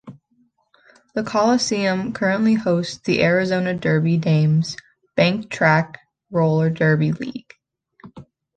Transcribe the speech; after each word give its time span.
The 1.13 1.21
Coliseum 1.21 2.11
currently 2.13 2.55
hosts 2.55 2.97
the 3.05 3.21
Arizona 3.23 3.75
Derby 3.75 4.17
Dames 4.17 4.75
banked 5.15 5.51
track 5.53 5.99
roller 6.31 6.71
derby 6.71 7.11
league. 7.11 7.53